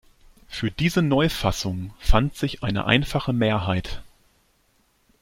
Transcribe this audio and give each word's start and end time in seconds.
Für 0.47 0.71
diese 0.71 1.03
Neufassung 1.03 1.93
fand 1.99 2.35
sich 2.35 2.63
eine 2.63 2.85
einfache 2.85 3.33
Mehrheit. 3.33 4.01